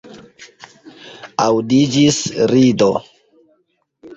Aŭdiĝis 1.45 2.17
rido. 2.53 2.91